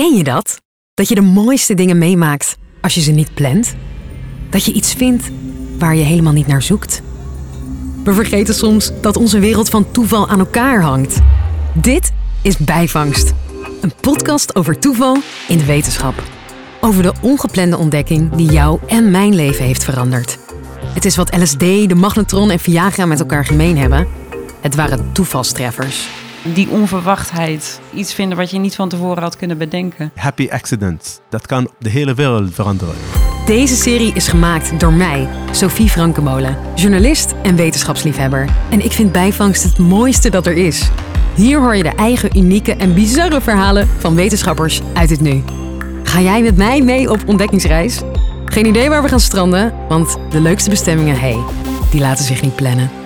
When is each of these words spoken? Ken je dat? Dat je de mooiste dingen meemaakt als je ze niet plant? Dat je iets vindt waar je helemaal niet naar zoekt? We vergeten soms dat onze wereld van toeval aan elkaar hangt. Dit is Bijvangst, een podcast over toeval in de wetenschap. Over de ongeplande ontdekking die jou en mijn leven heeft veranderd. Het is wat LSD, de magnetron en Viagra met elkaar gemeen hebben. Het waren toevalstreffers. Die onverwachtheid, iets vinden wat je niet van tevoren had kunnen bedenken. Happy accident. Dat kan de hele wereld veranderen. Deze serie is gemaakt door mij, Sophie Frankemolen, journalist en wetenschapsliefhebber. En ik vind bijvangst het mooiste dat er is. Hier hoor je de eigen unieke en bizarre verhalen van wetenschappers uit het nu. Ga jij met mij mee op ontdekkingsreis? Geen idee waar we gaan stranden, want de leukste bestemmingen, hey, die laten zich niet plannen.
Ken 0.00 0.16
je 0.16 0.24
dat? 0.24 0.60
Dat 0.94 1.08
je 1.08 1.14
de 1.14 1.20
mooiste 1.20 1.74
dingen 1.74 1.98
meemaakt 1.98 2.56
als 2.80 2.94
je 2.94 3.00
ze 3.00 3.10
niet 3.10 3.34
plant? 3.34 3.74
Dat 4.50 4.64
je 4.64 4.72
iets 4.72 4.94
vindt 4.94 5.30
waar 5.78 5.94
je 5.94 6.02
helemaal 6.02 6.32
niet 6.32 6.46
naar 6.46 6.62
zoekt? 6.62 7.02
We 8.04 8.14
vergeten 8.14 8.54
soms 8.54 8.90
dat 9.00 9.16
onze 9.16 9.38
wereld 9.38 9.68
van 9.68 9.90
toeval 9.90 10.28
aan 10.28 10.38
elkaar 10.38 10.82
hangt. 10.82 11.20
Dit 11.74 12.12
is 12.42 12.56
Bijvangst, 12.56 13.32
een 13.80 13.92
podcast 14.00 14.56
over 14.56 14.78
toeval 14.78 15.16
in 15.48 15.58
de 15.58 15.64
wetenschap. 15.64 16.22
Over 16.80 17.02
de 17.02 17.14
ongeplande 17.20 17.76
ontdekking 17.76 18.34
die 18.34 18.52
jou 18.52 18.80
en 18.86 19.10
mijn 19.10 19.34
leven 19.34 19.64
heeft 19.64 19.84
veranderd. 19.84 20.38
Het 20.86 21.04
is 21.04 21.16
wat 21.16 21.36
LSD, 21.36 21.58
de 21.58 21.94
magnetron 21.94 22.50
en 22.50 22.58
Viagra 22.58 23.06
met 23.06 23.20
elkaar 23.20 23.44
gemeen 23.44 23.78
hebben. 23.78 24.06
Het 24.60 24.74
waren 24.74 25.12
toevalstreffers. 25.12 26.23
Die 26.52 26.68
onverwachtheid, 26.68 27.80
iets 27.94 28.14
vinden 28.14 28.36
wat 28.36 28.50
je 28.50 28.58
niet 28.58 28.74
van 28.74 28.88
tevoren 28.88 29.22
had 29.22 29.36
kunnen 29.36 29.58
bedenken. 29.58 30.12
Happy 30.14 30.48
accident. 30.50 31.20
Dat 31.30 31.46
kan 31.46 31.70
de 31.78 31.90
hele 31.90 32.14
wereld 32.14 32.54
veranderen. 32.54 32.94
Deze 33.46 33.76
serie 33.76 34.12
is 34.14 34.28
gemaakt 34.28 34.80
door 34.80 34.92
mij, 34.92 35.28
Sophie 35.50 35.88
Frankemolen, 35.88 36.56
journalist 36.74 37.34
en 37.42 37.56
wetenschapsliefhebber. 37.56 38.48
En 38.70 38.84
ik 38.84 38.92
vind 38.92 39.12
bijvangst 39.12 39.62
het 39.62 39.78
mooiste 39.78 40.30
dat 40.30 40.46
er 40.46 40.56
is. 40.56 40.90
Hier 41.34 41.60
hoor 41.60 41.76
je 41.76 41.82
de 41.82 41.94
eigen 41.94 42.38
unieke 42.38 42.76
en 42.76 42.94
bizarre 42.94 43.40
verhalen 43.40 43.88
van 43.98 44.14
wetenschappers 44.14 44.80
uit 44.94 45.10
het 45.10 45.20
nu. 45.20 45.42
Ga 46.02 46.20
jij 46.20 46.42
met 46.42 46.56
mij 46.56 46.82
mee 46.82 47.10
op 47.10 47.22
ontdekkingsreis? 47.26 48.00
Geen 48.44 48.66
idee 48.66 48.88
waar 48.88 49.02
we 49.02 49.08
gaan 49.08 49.20
stranden, 49.20 49.72
want 49.88 50.16
de 50.30 50.40
leukste 50.40 50.70
bestemmingen, 50.70 51.20
hey, 51.20 51.38
die 51.90 52.00
laten 52.00 52.24
zich 52.24 52.42
niet 52.42 52.56
plannen. 52.56 53.03